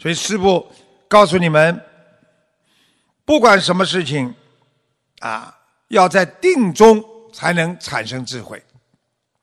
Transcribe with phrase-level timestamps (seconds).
[0.00, 0.66] 所以师父
[1.06, 1.78] 告诉你们，
[3.26, 4.34] 不管什么事情，
[5.18, 5.54] 啊，
[5.88, 8.60] 要在定中才能产生智慧。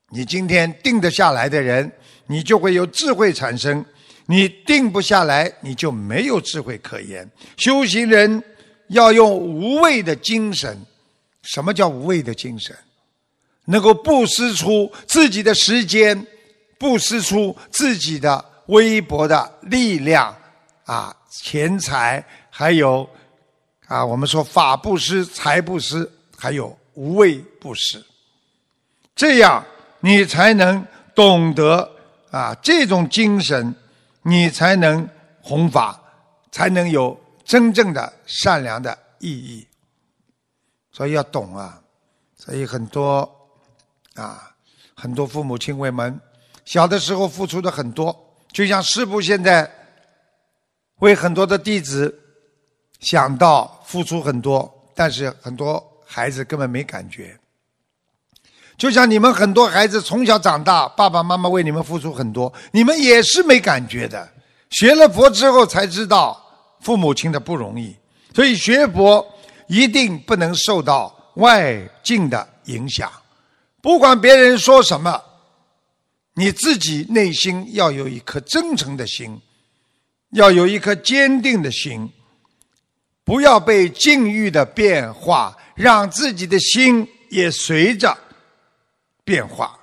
[0.09, 1.91] 你今天定得下来的人，
[2.25, 3.83] 你就会有智慧产生；
[4.25, 7.29] 你定不下来，你就没有智慧可言。
[7.57, 8.43] 修行人
[8.87, 10.75] 要用无畏的精神。
[11.43, 12.75] 什么叫无畏的精神？
[13.65, 16.25] 能够布施出自己的时间，
[16.79, 20.35] 布施出自己的微薄的力量，
[20.87, 23.07] 啊，钱财，还有
[23.87, 28.03] 啊，我们说法不施，财不施，还有无畏不施，
[29.15, 29.63] 这样
[29.99, 31.87] 你才能懂得
[32.31, 33.75] 啊这种精神，
[34.23, 35.07] 你才能
[35.41, 36.01] 弘法，
[36.51, 39.67] 才能有真正的善良的意义。
[40.91, 41.79] 所以要懂啊，
[42.35, 43.31] 所以很多。
[44.17, 44.51] 啊，
[44.95, 46.19] 很多父母亲为们
[46.65, 49.71] 小的时候付出的很多，就像师父现在
[50.99, 52.13] 为很多的弟子
[52.99, 57.37] 想到付出很多，但是很多孩子根本没感觉。
[58.77, 64.27] 就像你们很多孩子从小长大，爸爸妈妈为你们付出很多，你们也是没感觉的。
[64.69, 66.39] 学了佛之后才知道
[66.81, 67.95] 父母亲的不容易，
[68.35, 69.25] 所以学佛
[69.67, 73.11] 一定不能受到外境的影响。
[73.81, 75.19] 不管别人说什么，
[76.33, 79.39] 你自己内心要有一颗真诚的心，
[80.31, 82.11] 要有一颗坚定的心，
[83.23, 88.17] 不要被境遇的变化让自己的心也随着
[89.23, 89.77] 变化。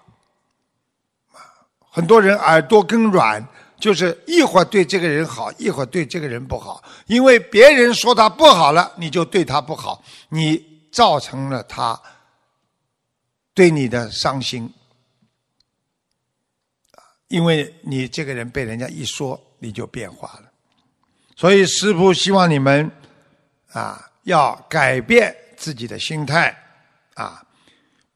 [1.78, 3.46] 很多人耳朵更软，
[3.78, 12.00] 就是一会儿对这个人好，一会儿对这个人不好，因为别人说他不好了，你就对他不好，你造成了他。
[13.56, 14.68] 对你的伤心，
[17.28, 20.50] 因为你这个人被人家一说，你就变化了。
[21.34, 22.90] 所以师父希望你们
[23.72, 26.54] 啊，要改变自己的心态
[27.14, 27.42] 啊，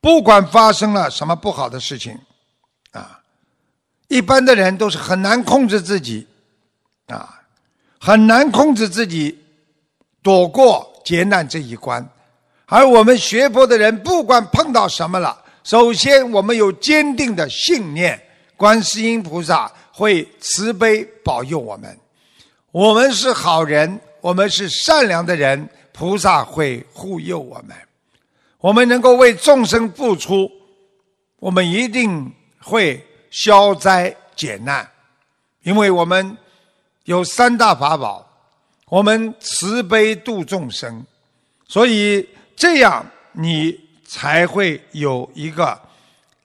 [0.01, 2.17] 不管发生了什么不好的事情
[2.92, 3.19] 啊，
[4.08, 6.27] 一般的人都是很难控制自己
[7.07, 7.42] 啊，
[7.98, 9.42] 很难控制自己
[10.23, 12.07] 躲过劫难这一关。
[12.67, 18.23] 而我们学佛的人，不管碰到什么了，首先我们有坚定的信念，
[18.58, 21.98] 观世音菩萨会慈悲保佑我们。
[22.70, 27.74] 我们是好人，我们是善良的人，菩萨会护佑我们。
[28.58, 30.51] 我们能够为众生付出，
[31.39, 32.30] 我们一定
[32.61, 34.86] 会消灾解难，
[35.63, 36.36] 因为我们
[37.05, 38.29] 有三大法宝，
[38.89, 41.07] 我们慈悲度众生，
[41.67, 42.29] 所以。
[42.61, 45.80] 这样你才会有一个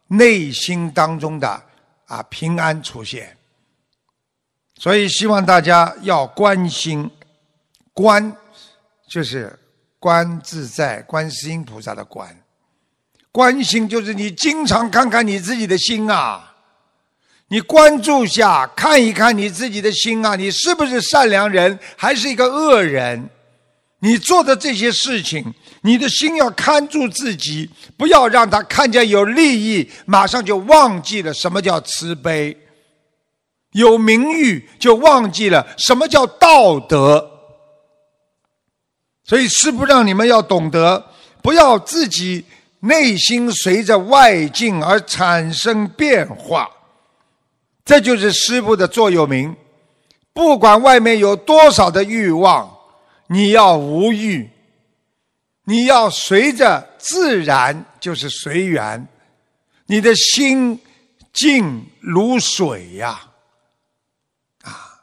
[0.06, 1.60] 内心当中的
[2.08, 3.38] 啊平安出现。
[4.80, 7.10] 所以希望大家要关心，
[7.94, 8.36] 观
[9.08, 9.58] 就是
[10.00, 12.36] 观自在观世音菩萨的观，
[13.32, 16.56] 关心就是你经常看看你自己的心啊，
[17.48, 23.30] 你关注下看一看你自己的心啊，你是不是善良人还是一个恶人？
[24.04, 32.54] 你做的这些事情，你的心要看住自己，不要让他看见有利益，马上就忘记了什么叫慈悲；
[33.72, 37.32] 有名誉，就忘记了什么叫道德。
[39.24, 41.06] 所以，师父让你们要懂得，
[41.42, 42.44] 不要自己
[42.82, 46.70] 内心随着外境而产生变化。
[47.86, 49.56] 这就是师父的座右铭。
[50.34, 52.70] 不管外面有多少的欲望。
[53.34, 54.48] 你要无欲，
[55.64, 59.08] 你要随着自然，就是随缘。
[59.88, 60.80] 你的心
[61.34, 63.20] 静如水呀，
[64.62, 65.02] 啊，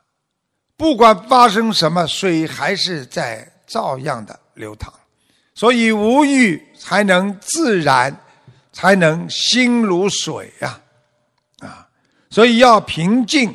[0.76, 4.94] 不管发生什么，水还是在照样的流淌。
[5.56, 8.16] 所以无欲才能自然，
[8.72, 10.80] 才能心如水呀，
[11.58, 11.88] 啊，
[12.30, 13.52] 所以要平静。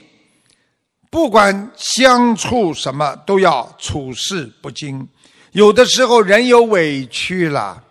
[1.15, 5.07] 不管相处什么，都要处事不惊。
[5.53, 7.81] 有的时候，人有委屈了，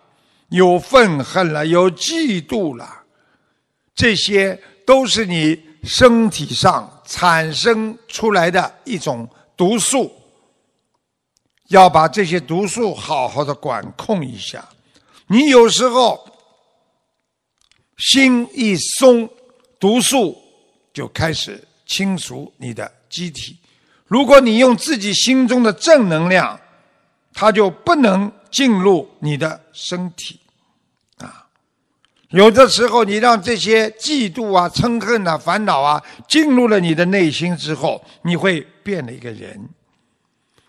[0.49, 2.87] 有愤恨了，有嫉妒了，
[3.95, 9.27] 这些都是你身体上产生出来的一种
[9.57, 10.13] 毒素。
[11.69, 14.63] 要把这些毒素好好的管控一下。
[15.25, 16.23] 你有时候
[17.97, 19.27] 心一松，
[19.79, 20.37] 毒素
[20.93, 22.91] 就开始清除你的。
[23.15, 23.57] 机体，
[24.07, 26.59] 如果你用自己心中的正能量，
[27.33, 30.37] 它就不能进入你的身体，
[31.19, 31.47] 啊，
[32.29, 39.69] 有的时候，你让这些嫉妒啊、嗔恨啊、烦恼啊进入了你的内心之后，你会变了一个人。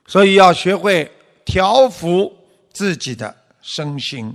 [0.07, 1.11] 所以要学会
[1.45, 2.33] 调伏
[2.73, 4.33] 自己的身心，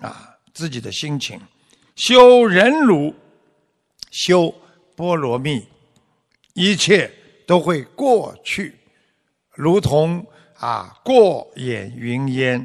[0.00, 1.40] 啊，自己的心情，
[1.94, 3.14] 修忍辱，
[4.10, 4.52] 修
[4.96, 5.64] 波罗蜜，
[6.54, 7.08] 一切
[7.50, 8.78] 都会过去，
[9.50, 10.24] 如同
[10.56, 12.64] 啊过眼云烟，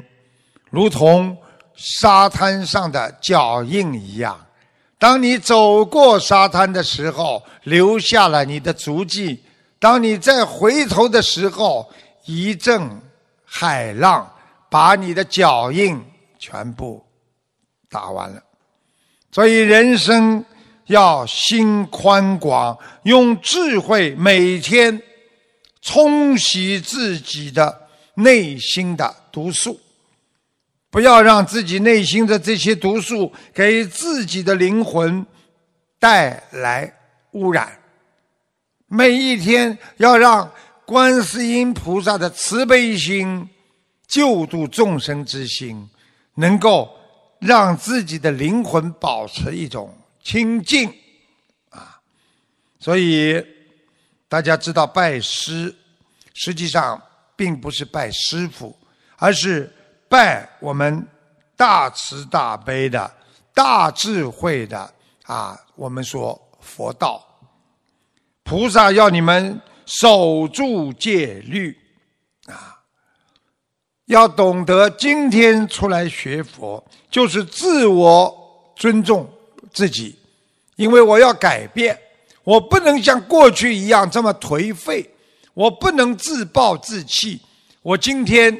[0.70, 1.36] 如同。
[1.78, 4.46] 沙滩上的脚印一样，
[4.98, 9.36] 当你走过沙滩的时候，留下了你的足迹；
[9.78, 11.86] 当你再回头的时候，
[12.24, 12.80] 一阵
[13.44, 14.26] 海浪
[14.70, 16.02] 把你的脚印
[16.38, 17.04] 全部
[17.90, 18.42] 打完了。
[19.30, 20.42] 所以，人生
[20.86, 25.02] 要心宽广，用智慧每天
[25.82, 29.78] 冲洗自己的内心的毒素。
[30.90, 35.26] 不要让自己内心的这些毒素给自己的灵魂
[35.98, 36.90] 带来
[37.32, 37.78] 污染。
[38.86, 40.50] 每一天要让
[40.86, 43.46] 观世音菩萨的慈悲心、
[44.06, 45.86] 救度众生之心，
[46.36, 46.88] 能够
[47.40, 49.92] 让自己的灵魂保持一种
[50.26, 50.92] 清净
[51.70, 52.00] 啊！
[52.80, 53.40] 所以
[54.28, 55.72] 大家知道，拜师
[56.34, 57.00] 实际上
[57.36, 58.76] 并不是拜师傅，
[59.18, 59.72] 而是。
[60.08, 61.04] 拜我们
[61.56, 63.12] 大慈大悲的
[63.52, 64.94] 大智慧的
[65.24, 67.26] 啊，我们说佛道，
[68.44, 71.76] 菩萨要你们守住戒律
[72.46, 72.78] 啊，
[74.04, 79.28] 要懂得今天出来学佛，就是自我尊重
[79.76, 80.16] 自己，
[80.76, 82.00] 因为我要改变，
[82.44, 85.10] 我不能像过去一样这么颓废，
[85.52, 87.38] 我不能自暴自弃，
[87.82, 88.58] 我今天。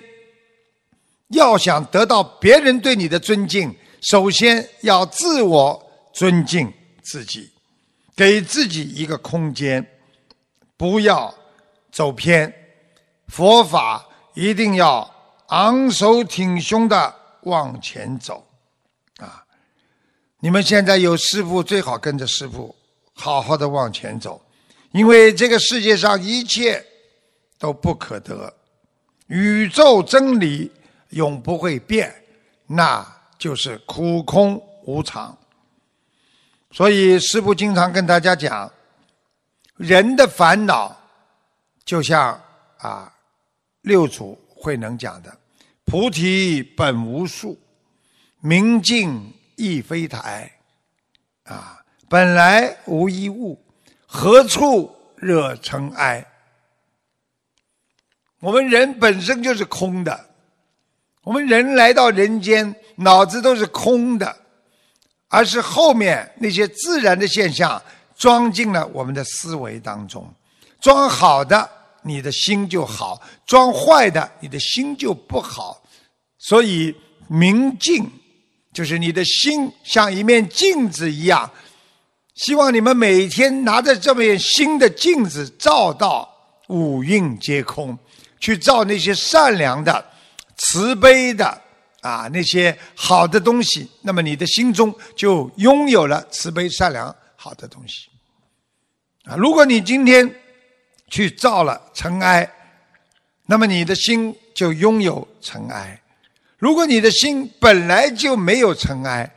[1.30, 6.72] 要想得到别人对你的尊敬，首先要自我尊敬
[7.02, 7.50] 自己，
[8.14, 9.84] 给自己一个空间，
[10.76, 11.34] 不要
[11.90, 12.54] 走偏。
[13.26, 15.12] 佛法一定要
[15.48, 18.45] 昂首挺胸的往前走，
[20.46, 22.72] 你们现在有师傅，最好跟着师傅
[23.14, 24.40] 好好的往前走，
[24.92, 26.80] 因为这个世界上一切
[27.58, 28.54] 都不可得，
[29.26, 30.70] 宇宙真理。
[31.10, 32.14] 永不会变，
[32.66, 33.04] 那
[33.38, 35.36] 就是苦空无常。
[36.70, 38.70] 所以师父经常跟大家讲，
[39.76, 40.96] 人的烦恼
[41.84, 42.40] 就像
[42.78, 43.12] 啊
[43.82, 45.36] 六祖慧能讲的
[45.86, 47.58] ：“菩提本无树，
[48.40, 50.50] 明镜亦非台，
[51.44, 53.60] 啊，本来无一物，
[54.06, 56.24] 何处惹尘埃？”
[58.40, 60.26] 我们人本身就是空的。
[61.22, 64.36] 我们人来到人间，脑子都是空的，
[65.28, 67.82] 而是后面那些自然的现象
[68.14, 70.32] 装进了我们的思维当中。
[70.80, 71.68] 装好的，
[72.02, 75.82] 你的心就好；装坏的，你的心就不好。
[76.38, 76.94] 所以
[77.26, 78.08] 明镜
[78.76, 81.50] 就是你的心像一面镜子一样。
[82.34, 86.30] 希望你们每天拿着这面新的镜子，照到
[86.68, 87.98] 五蕴皆空，
[88.38, 90.04] 去照那些善良的。
[90.58, 91.62] 慈悲的
[92.02, 98.10] 啊，那些好的东西，那么你的心中就拥有了慈悲善良好的东西
[99.24, 99.36] 啊。
[99.36, 100.30] 如果你今天
[101.08, 102.46] 去造了尘埃，
[103.46, 105.98] 那么你的心就拥有尘埃；
[106.58, 109.30] 如果你的心本来就没有尘埃，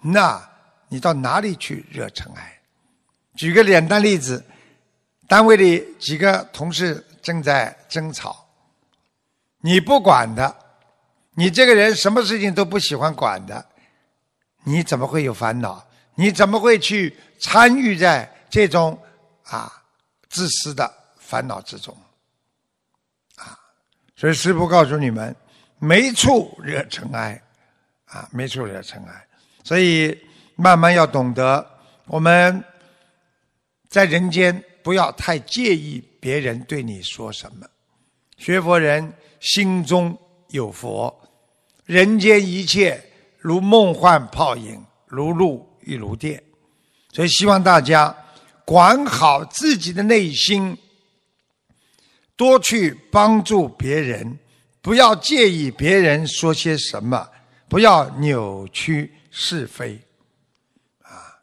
[0.00, 0.50] 那
[0.88, 2.60] 你到哪里去惹尘埃？
[3.36, 4.44] 举个简单例子，
[5.28, 8.46] 单位里几个同事正在争吵。
[9.58, 10.56] 你不管的，
[11.34, 13.64] 你这个人什么事情都不喜欢管的，
[14.64, 15.86] 你怎么会有烦恼？
[16.14, 18.98] 你怎么会去参与在这种
[19.44, 19.70] 啊
[20.28, 21.96] 自私的烦恼之中？
[23.36, 23.58] 啊，
[24.16, 25.34] 所以师父告诉你们，
[25.80, 27.42] 没处惹尘埃，
[28.04, 29.26] 啊，没处惹尘埃。
[29.64, 30.16] 所以
[30.54, 31.68] 慢慢要懂得，
[32.06, 32.62] 我们
[33.88, 37.66] 在人间不要太介意别人对你说什么，
[38.38, 39.12] 学佛人。
[39.42, 40.14] 心中
[40.48, 41.18] 有佛，
[41.86, 43.02] 人间一切
[43.38, 46.42] 如梦幻泡影，如露亦如电。
[47.10, 48.14] 所以希望大家
[48.66, 50.76] 管好自己的内心，
[52.36, 54.38] 多去帮助别人，
[54.82, 57.28] 不要介意别人说些什么，
[57.68, 60.00] 不要扭曲是非。
[61.02, 61.36] 啊，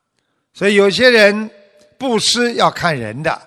[0.53, 1.49] 所以有些人
[1.97, 3.41] 布施要看人的，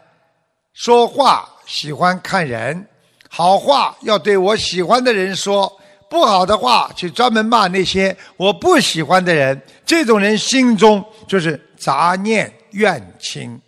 [0.73, 2.87] 说话喜欢看人。
[3.33, 13.61] 好话要对我喜欢的人说，不好的话，去专门骂那些我不喜欢的人，这种人心中就是杂念怨情，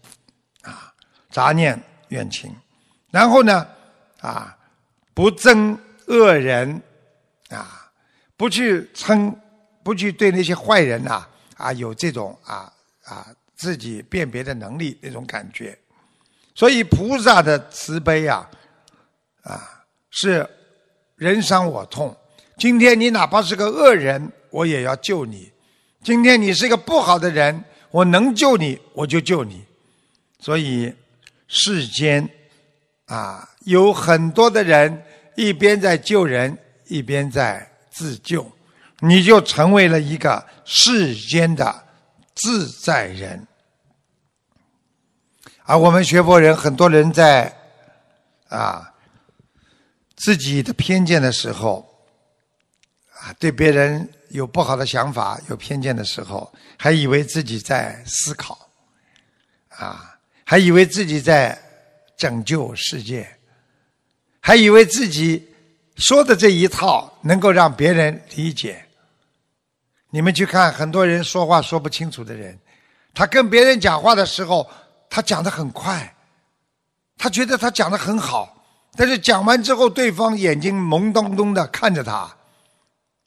[0.62, 0.92] 啊，
[1.30, 2.52] 杂念怨情。
[3.12, 3.64] 然后呢，
[4.20, 4.56] 啊，
[5.14, 5.78] 不争
[6.12, 6.80] 恶人，
[7.48, 7.90] 啊，
[8.36, 9.34] 不去称，
[9.82, 11.26] 不去对那些坏人呐，
[11.56, 12.70] 啊，有这种啊
[13.04, 13.26] 啊
[13.56, 15.76] 自己辨别的能力那种感觉。
[16.54, 18.48] 所以菩萨的慈悲啊，
[19.42, 20.46] 啊，是
[21.16, 22.14] 人伤我痛。
[22.58, 25.50] 今天你哪怕是个恶人，我也要救你；
[26.04, 29.64] 今天你是一个不好的人，我能救你，我就救你。
[30.38, 30.94] 所以
[31.48, 32.28] 世间
[33.06, 35.02] 啊，有很多的人
[35.34, 38.50] 一边在救人，一边在自救，
[39.00, 41.84] 你就成为了一个世间的
[42.34, 43.46] 自在人。
[45.64, 47.54] 而我们学佛人，很多人在
[48.48, 48.92] 啊
[50.16, 51.88] 自己的偏见的时候。
[53.22, 58.68] 啊，对别人有不好的想法、有偏见的时候，还以为自己在思考，
[59.68, 61.56] 啊，还以为自己在
[62.16, 63.38] 拯救世界，
[64.44, 65.48] 还以为自己
[65.94, 68.84] 说的这一套能够让别人理解。
[70.10, 72.58] 你们去看，很多人说话说不清楚的人，
[73.14, 74.68] 他跟别人讲话的时候，
[75.08, 76.12] 他讲的很快，
[77.16, 82.28] 他觉得他讲的很好，但是讲完之后，对方眼睛懵咚咚的看着他。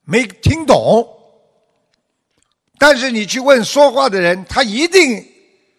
[0.04, 1.08] 没听懂，
[2.78, 5.26] 但是你去问说话的人，他一定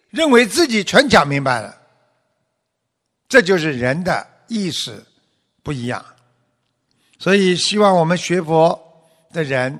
[0.09, 1.79] 认为自己全讲明白了。
[3.29, 5.05] 这就是人的意识
[5.67, 6.05] 不一样，
[7.19, 8.81] 所以希望我们学佛
[9.33, 9.77] 的人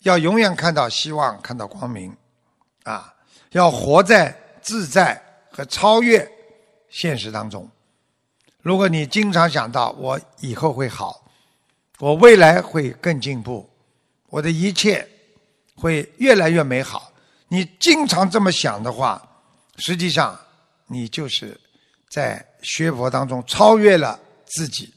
[0.00, 2.14] 要永远看到希望，看到光明，
[2.82, 3.14] 啊，
[3.52, 5.18] 要活在自在
[5.50, 6.30] 和超越
[6.90, 7.66] 现实当中。
[8.60, 11.24] 如果你经常想到我以后会好，
[12.00, 13.66] 我未来会更进步。
[14.28, 15.08] 我的一切
[15.74, 17.10] 会越来越美好。
[17.48, 19.26] 你经常这么想的话，
[19.78, 20.38] 实际上
[20.86, 21.58] 你就是
[22.10, 24.92] 在学佛当中超越了自己。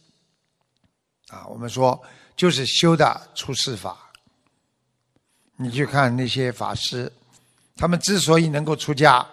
[1.30, 2.02] 啊，我们说
[2.36, 3.98] 就是修的出世法。
[5.56, 7.12] 你去看那些法师，
[7.76, 9.26] 他们之所以能够出家，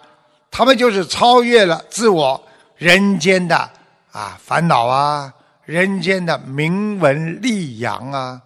[0.49, 2.41] 他们就是超越了自我
[2.75, 3.69] 人间的
[4.11, 5.33] 啊烦恼啊，
[5.63, 8.41] 人间的名闻利养啊。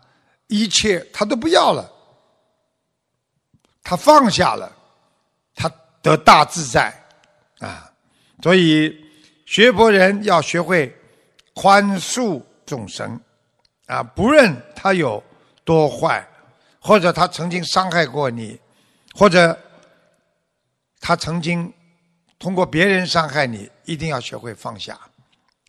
[0.48, 1.88] 一切他都不要了，
[3.84, 4.76] 他放下了，
[5.54, 6.92] 他得大自在
[7.60, 7.92] 啊！
[8.42, 8.92] 所以
[9.46, 10.92] 学佛人要学会
[11.54, 13.22] 宽恕众生
[13.90, 15.22] 啊，不论他有
[15.64, 16.24] 多坏，
[16.80, 18.60] 或者他曾经伤害过你，
[19.16, 19.58] 或者
[21.00, 21.74] 他曾经
[22.38, 24.96] 通过别人伤害你，一定要学会放下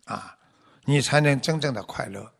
[0.04, 0.36] 啊，
[0.84, 2.30] 你才能真正的快乐。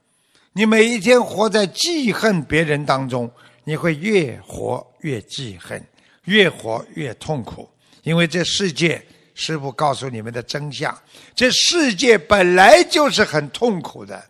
[0.53, 3.31] 你每一天活在记恨别人当中，
[3.65, 5.83] 你会越活越记恨，
[6.25, 7.67] 越活越痛苦。
[8.03, 9.03] 因为这世界，
[9.35, 10.95] 师父告诉你们的真相：
[11.35, 14.30] 这世界本来就是很痛苦的。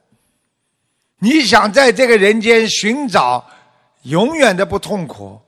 [1.21, 3.47] 你想在这个人间寻找
[4.03, 5.41] 永远的不痛苦，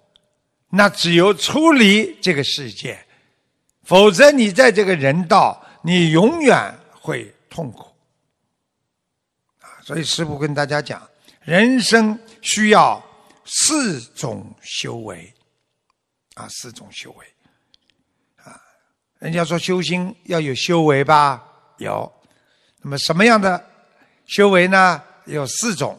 [0.68, 3.02] 那只有出离这个世界，
[3.82, 7.90] 否则你在这个人道，你永远会痛苦。
[9.60, 11.02] 啊所以师父跟大家讲，
[11.40, 13.02] 人生需要
[13.46, 15.32] 四种修为，
[16.34, 17.26] 啊，四种修为，
[18.44, 18.60] 啊，
[19.18, 21.42] 人家说修心要有修为吧，
[21.78, 22.12] 有，
[22.82, 23.64] 那么什么样的
[24.26, 25.02] 修为呢？
[25.24, 25.98] 有四种，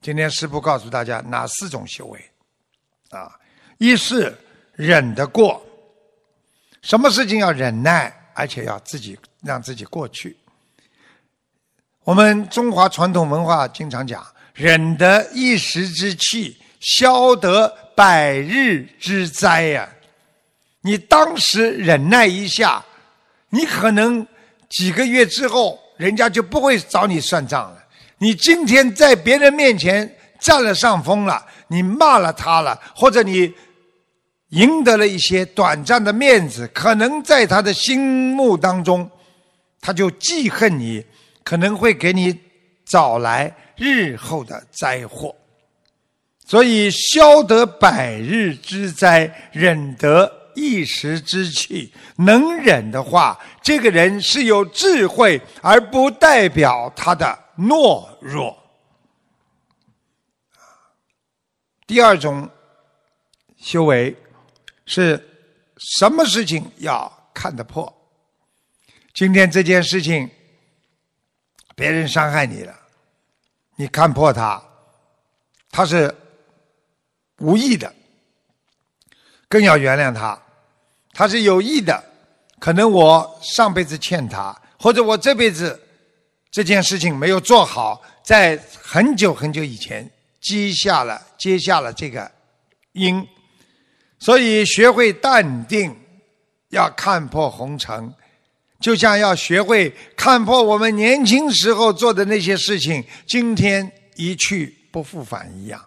[0.00, 2.30] 今天师父告诉大家哪四种修为，
[3.10, 3.32] 啊，
[3.78, 4.36] 一是
[4.72, 5.64] 忍得过，
[6.82, 10.36] 什么事情要忍耐，而且要自己让自己过去。
[12.02, 19.88] 我们中华传统文化经常讲：“忍得一时之气，消得百日之灾”呀。
[20.82, 22.84] 你当时忍耐一下，
[23.48, 24.26] 你可能
[24.68, 27.83] 几个月之后，人家就不会找你算账了。
[28.24, 33.52] 你今天在别人面前占了上风了，你骂了他了，或者你
[34.48, 39.10] 赢得了一些短暂的面子，可能在他的心目当中，
[39.78, 41.04] 他就记恨你。
[41.42, 42.34] 可能会给你
[42.86, 45.36] 找来日后的灾祸，
[46.46, 51.92] 所以消得百日之灾，忍得一时之气。
[52.16, 58.56] 能忍的话，这个人是有智慧，而不代表他的懦弱。
[61.86, 62.48] 第二种
[63.56, 64.16] 修为
[64.86, 65.22] 是
[65.76, 67.92] 什么事情要看得破？
[69.12, 70.30] 今天这件事情。
[71.76, 72.72] 别人伤害你了，
[73.74, 74.62] 你看破他，
[75.72, 76.16] 他是
[77.38, 77.92] 无意的，
[79.48, 80.40] 更要原谅他；
[81.14, 82.02] 他是有意的，
[82.58, 85.80] 可能我上辈子欠他，或者我这辈子
[86.50, 90.10] 这件事情没有做好，在很久很久以前
[90.42, 92.30] 积下了结下了这个
[92.92, 93.26] 因，
[94.18, 95.96] 所以学会淡定，
[96.70, 98.12] 要看破红尘。
[98.80, 105.82] 就像要学会看破我们年轻时候做的那些事情，今天一去不复返一样。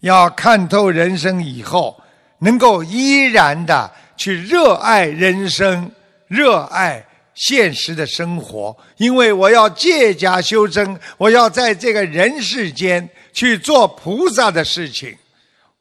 [0.00, 2.00] 要看透人生以后，
[2.38, 5.90] 能够依然的去热爱人生，
[6.26, 7.02] 热爱
[7.34, 8.76] 现实的生活。
[8.98, 15.16] 因为我要借假修真，我要在这个人世间去做菩萨的事情。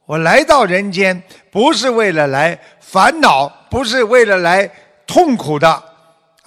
[0.05, 4.71] 我来到人间，不是为了来烦恼，不是为了来
[5.05, 5.83] 痛苦的。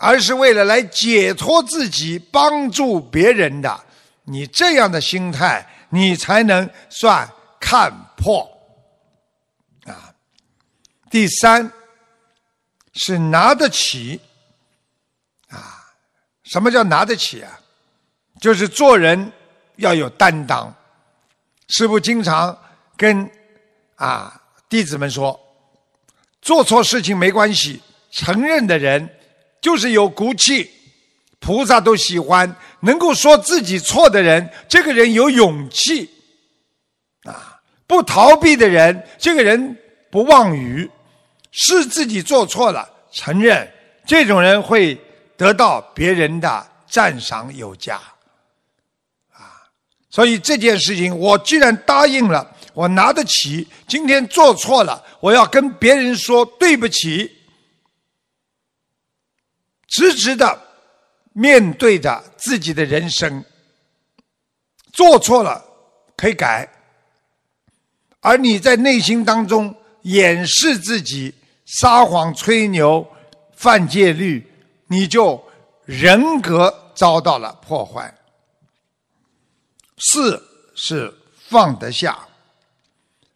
[0.03, 3.79] 而是为了来解脱自己、帮助别人的，
[4.25, 7.29] 你这样的心态，你才能算
[7.61, 8.51] 看破
[9.85, 10.09] 啊。
[11.11, 11.71] 第三
[12.93, 14.21] 是拿得起
[15.49, 15.87] 啊。
[16.45, 17.61] 什么叫拿得起啊？
[18.41, 19.33] 就是做人
[19.77, 20.75] 要有担当。
[21.69, 22.57] 师父经常
[22.97, 23.31] 跟
[23.97, 25.39] 啊弟子们说，
[26.43, 27.81] 做错事情没关系，
[28.11, 29.17] 承认的人。
[29.61, 30.71] 就是有骨气，
[31.39, 34.51] 菩萨都喜欢能够说自己错的人。
[34.71, 36.09] 这个人有勇气，
[37.25, 39.77] 啊，不逃避的人，这个人
[40.11, 40.91] 不妄语，
[41.51, 43.69] 是自己做错了，承认，
[44.07, 44.99] 这种人会
[45.37, 47.97] 得到别人的赞赏有加，
[49.33, 49.63] 啊，
[50.11, 53.67] 所以这件事情我既然答应了，我拿得起。
[53.89, 57.37] 今天做错了，我要跟别人说对不起。
[59.89, 60.63] 直直的
[61.33, 63.45] 面对着自己的人生，
[64.93, 65.65] 做错了
[66.17, 66.69] 可以改，
[68.21, 71.35] 而你在内心当中掩饰自己、
[71.79, 73.07] 撒谎、吹牛、
[73.55, 74.47] 犯戒律，
[74.89, 75.43] 你就
[75.85, 78.13] 人格遭到了破坏。
[79.99, 80.43] 四
[80.75, 81.15] 是
[81.49, 82.19] 放得下，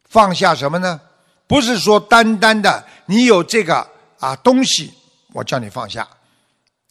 [0.08, 1.00] 放下什么呢？
[1.46, 3.86] 不是说单单的你有这个
[4.18, 4.92] 啊东西，
[5.32, 6.08] 我叫你放下。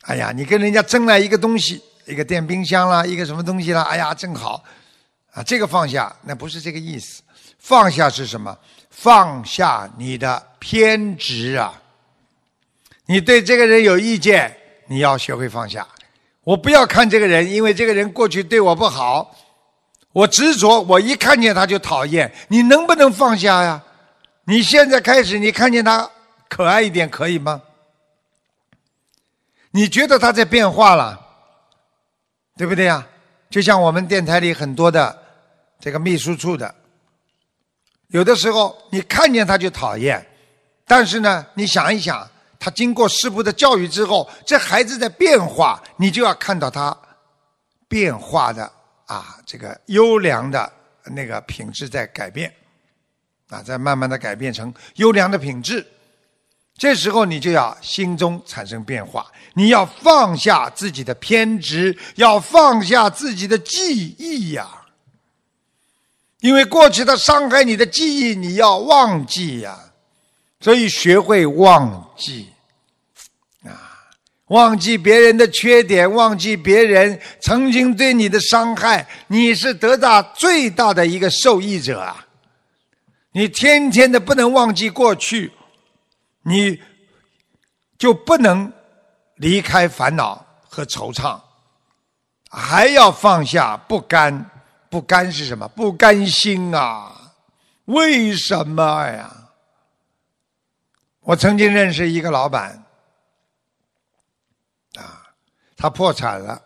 [0.02, 4.64] 哎呀，你跟人家争来一个东西，一个电冰箱啦，一个什么东西啦，哎呀，正好，
[5.32, 7.24] 啊，这个放下，那不是这个意思。
[7.58, 8.56] 放下是什么？
[8.96, 11.82] 放下你的偏执啊！
[13.06, 14.56] 你对这个人有意见，
[14.88, 15.86] 你要学会放下。
[16.44, 19.36] 我不要看这个人，因为这个人过去对我不好，
[20.14, 22.34] 我执着，我一看见他就讨厌。
[22.48, 23.84] 你能不能放下呀？
[24.46, 26.10] 你现在开始，你看见他
[26.48, 27.62] 可爱一点，可以吗？
[29.72, 31.20] 你觉得他在变化了，
[32.56, 33.06] 对不对呀？
[33.50, 35.18] 就像我们电台里很多的
[35.80, 36.74] 这个秘书处的，
[38.14, 40.24] 有的时候你看见他就讨厌，
[40.86, 46.96] 但是呢，你想一想，他经过师傅的教育之后，这孩子在变化，你就要看到他
[47.88, 48.72] 变化的
[49.08, 50.72] 啊，这个优良的
[51.06, 52.54] 那个品质在改变，
[53.50, 55.84] 啊，在慢慢的改变成优良的品质。
[56.78, 64.83] 这时候你就要心中产生变化，你要放下自己的偏执，要放下自己的记忆呀。
[66.44, 69.80] 因为过去的伤害你的记忆，你要忘记呀。
[70.60, 72.50] 所以学会忘记，
[73.64, 73.72] 啊，
[74.48, 82.28] 忘记别人的缺点，忘记别人曾经对你的伤害，你是得到最大的一个受益者啊。
[83.32, 85.50] 你天天的不能忘记过去。
[86.46, 86.78] 你
[87.98, 88.70] 就不能
[89.36, 91.40] 离开烦恼和惆怅，
[92.50, 94.50] 还要放下不甘。
[94.94, 95.68] 不甘是什么？
[95.70, 97.34] 不甘心啊！
[97.86, 99.50] 为什么呀？
[101.22, 102.86] 我曾经认识一个老板，
[104.96, 105.26] 啊，
[105.76, 106.62] 他破产了，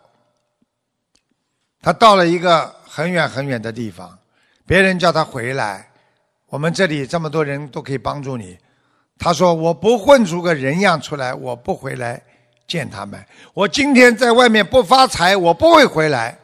[1.80, 4.18] 他到了一个很远很远的地方，
[4.66, 5.90] 别人叫他回来，
[6.48, 8.58] 我们这里这么多人都可以帮助你。
[9.18, 12.22] 他说：“我不混出个人样出来，我不回来
[12.66, 13.24] 见他们。
[13.54, 16.38] 我今天在外面不发财，我不会回来。”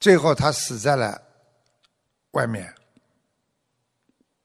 [0.00, 1.20] 最后，他死在了
[2.32, 2.72] 外面。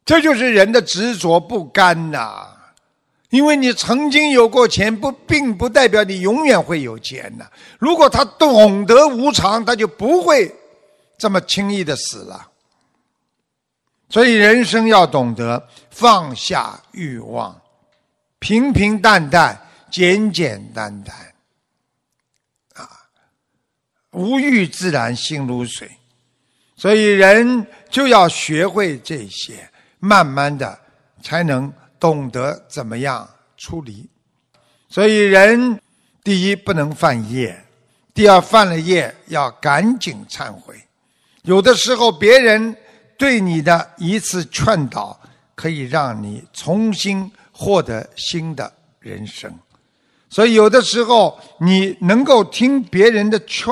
[0.06, 2.50] 这就是人的执着不甘呐！
[3.30, 7.50] 因为你曾经有过钱，不并不代表你永远会有钱呐。
[7.80, 10.54] 如果他懂得无常，他就不会
[11.18, 12.50] 这么轻易的死了。
[14.10, 17.60] 所以，人生要懂得放下欲望，
[18.38, 21.33] 平平淡淡，简简单单，
[24.14, 25.90] 无欲自然心如水。
[26.76, 30.78] 所以人就要学会这些，慢慢的
[31.22, 34.10] 才能懂得怎么样处理。
[34.90, 35.80] 所以人
[36.24, 37.64] 第一不能犯业，
[38.14, 40.76] 第二犯了业要赶紧忏悔。
[41.44, 42.76] 有的时候别人
[43.18, 45.20] 对你的一次劝导，
[45.56, 49.54] 可以让你重新获得新的人生。
[50.30, 53.72] 所以有的时候你能够听别人的劝，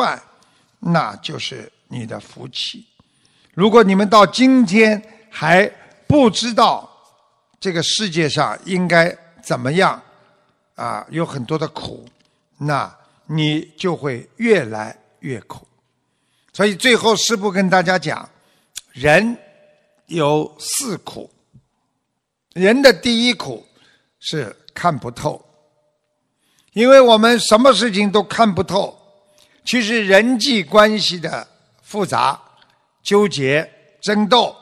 [0.81, 2.85] 那就是你的福气。
[3.53, 5.65] 如果你们到今天还
[6.07, 6.89] 不知道
[7.59, 10.01] 这个世界上应该怎么样
[10.75, 12.05] 啊，有很多的苦，
[12.57, 12.93] 那
[13.27, 15.67] 你就会越来越苦。
[16.53, 18.27] 所以最后师父跟大家讲，
[18.91, 19.37] 人
[20.07, 21.29] 有四苦。
[22.53, 23.65] 人的第一苦
[24.19, 25.41] 是看不透，
[26.73, 28.97] 因为我们什么事情都看不透。
[29.63, 31.47] 其实人际关系的
[31.81, 32.39] 复杂。
[33.03, 33.67] 纠结、
[33.99, 34.55] 争斗，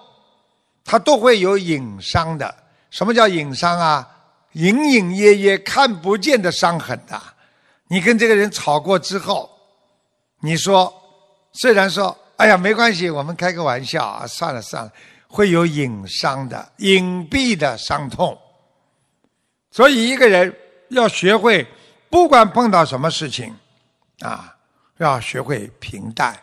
[0.85, 2.55] 它都会有隐伤的。
[2.89, 4.07] 什么叫隐伤啊？
[4.53, 7.21] 隐隐约约看不见的伤痕的。
[7.89, 9.49] 你跟这个人吵过之后，
[10.39, 10.91] 你说
[11.51, 14.91] 虽然说哎呀没关系，我们开个玩笑啊，算了算了，
[15.27, 18.39] 会有隐伤的、隐蔽的伤痛。
[19.69, 20.55] 所以一个人
[20.87, 21.67] 要学会，
[22.09, 23.53] 不管碰到什么事情，
[24.21, 24.55] 啊，
[24.99, 26.37] 要学会平淡。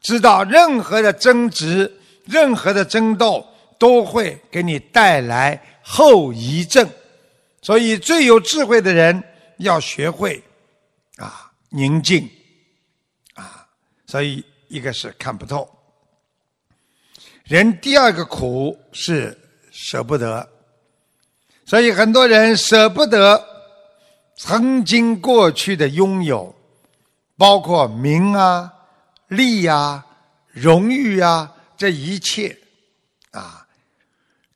[0.00, 1.90] 知道任何的争执、
[2.24, 3.46] 任何的争斗
[3.78, 6.88] 都会给你带来后遗症，
[7.60, 9.22] 所以最有智慧的人
[9.58, 10.42] 要学会
[11.16, 12.28] 啊宁静
[13.34, 13.66] 啊。
[14.06, 15.68] 所以一个是看不透，
[17.44, 19.36] 人第二个苦是
[19.70, 20.48] 舍不得，
[21.66, 23.44] 所以很多人舍不得
[24.36, 26.54] 曾经过去的拥有，
[27.40, 28.70] 包括名啊。
[29.28, 30.04] 利呀，
[30.48, 32.58] 荣誉呀，这一切，
[33.30, 33.64] 啊，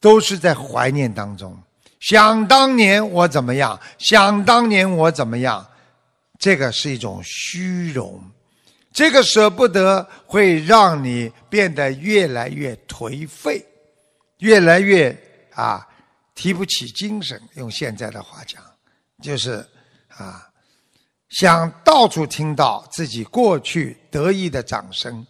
[0.01, 1.57] 都是在怀念当中。
[2.01, 3.81] 想当年我怎么样？
[3.99, 5.64] 想当年我怎么样？
[6.40, 8.20] 这个是一种虚荣，
[8.92, 13.64] 这个舍不得会让你变得越来越颓废，
[14.38, 15.16] 越来越
[15.55, 15.87] 啊
[16.35, 17.40] 提不起精神。
[17.55, 18.61] 用现在的话讲，
[19.23, 19.64] 就是
[20.09, 20.51] 啊。
[21.30, 25.26] 想到处听到自己过去得意的掌声，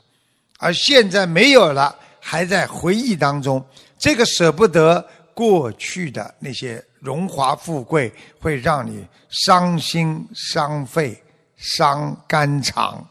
[0.58, 3.64] 而现在没有了，还在回忆当中。
[3.98, 11.22] 这个舍不得过去的那些荣华富贵，会让你伤心、伤肺、
[11.56, 13.06] 伤肝肠。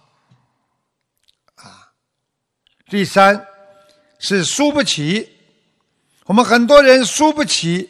[1.55, 1.89] 啊，
[2.89, 3.43] 第三
[4.19, 5.27] 是输不起。
[6.25, 7.89] 我们很多人输不起，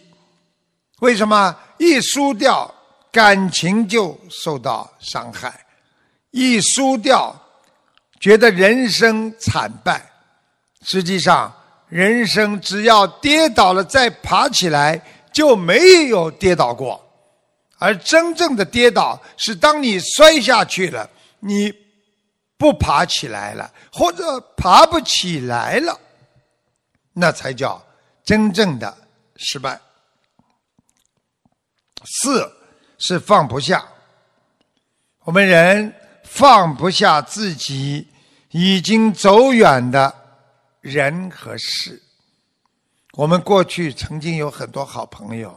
[0.99, 1.55] 为什么？
[1.77, 2.73] 一输掉。
[3.13, 5.63] 感情就受到伤害，
[6.31, 7.39] 一输掉，
[8.19, 10.03] 觉得人生惨败。
[10.81, 11.55] 实际上，
[11.87, 14.99] 人生只要跌倒了再爬起来，
[15.31, 16.99] 就没有跌倒过。
[17.77, 21.07] 而真正的跌倒，是当你摔下去了，
[21.39, 21.71] 你
[22.57, 25.99] 不爬起来了，或者爬不起来了，
[27.13, 27.79] 那才叫
[28.23, 28.97] 真正的
[29.35, 29.79] 失败。
[32.05, 32.51] 四。
[33.05, 33.83] 是放不下，
[35.25, 38.07] 我们人放不下自己
[38.51, 40.15] 已经走远的
[40.79, 42.01] 人和事。
[43.15, 45.53] 我们过去曾经有很多好朋友，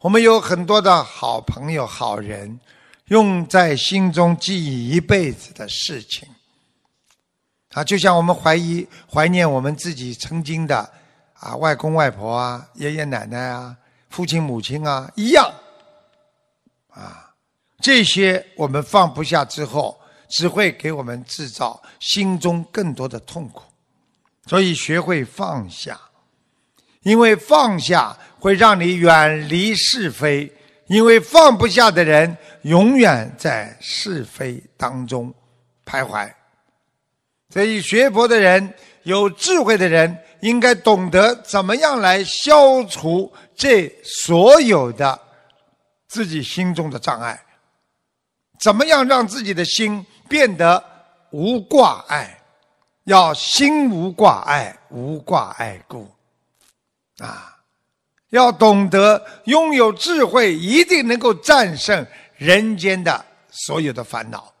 [0.00, 2.58] 我们有很多的好朋友、好人，
[3.04, 6.28] 用在心中记忆一辈子的事情。
[7.74, 10.92] 啊，就像我们怀疑、怀念我们自己曾经的
[11.34, 13.76] 啊外公外婆啊、爷爷奶奶啊、
[14.10, 15.48] 父亲母亲啊一样。
[16.94, 17.34] 啊，
[17.80, 20.00] 这些我们放不下之后，
[20.30, 23.62] 只会给我们制造心中更多的痛苦。
[24.46, 26.00] 所以学会放下，
[27.02, 30.52] 因为放下会让你远离是非。
[30.88, 35.32] 因为放不下的人，永远在是非当中
[35.86, 36.30] 徘徊。
[37.48, 38.74] 所以学佛的人、
[39.04, 45.18] 有智慧的人，应该懂得怎么样来消除这所有的。
[46.12, 47.42] 自己心中的障碍，
[48.60, 50.84] 怎么样让自己的心变得
[51.30, 52.38] 无挂碍？
[53.04, 56.06] 要心无挂碍，无挂碍故。
[57.16, 57.56] 啊，
[58.28, 64.52] 要懂得拥有智慧，一定能够战胜人间的所有的烦恼。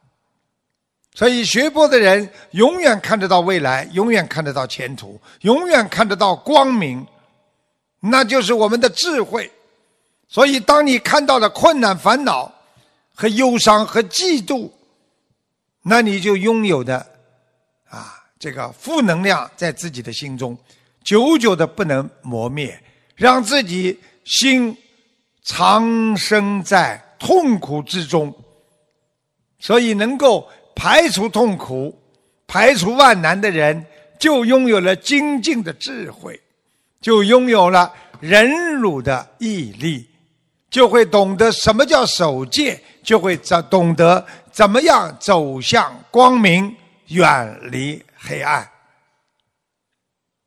[1.14, 7.06] 所以学佛的人永远看得到未来，永远看得到前途，永远看得到光明，
[8.00, 9.52] 那就是我们的智慧。
[10.32, 12.50] 所以，当你看到了困难、烦恼
[13.14, 14.70] 和忧伤和嫉妒，
[15.82, 17.06] 那你就拥有的
[17.90, 20.56] 啊，这个负能量在自己的心中，
[21.04, 22.82] 久久的不能磨灭，
[23.14, 24.74] 让自己心
[25.42, 28.34] 长生在痛苦之中。
[29.58, 31.94] 所以，能够排除痛苦、
[32.46, 33.84] 排除万难的人，
[34.18, 36.40] 就拥有了精进的智慧，
[37.02, 40.08] 就拥有了忍辱的毅力，
[40.72, 46.74] 就会懂得什么叫守戒，就会怎懂得怎么样走向光明，
[47.08, 48.66] 远离黑暗。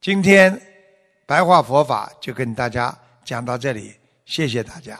[0.01, 0.59] 今天
[1.27, 3.93] 白话佛法就跟大家讲到这里，
[4.25, 4.99] 谢谢大家。